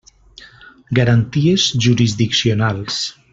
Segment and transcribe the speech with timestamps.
[0.99, 2.99] Garanties jurisdiccionals.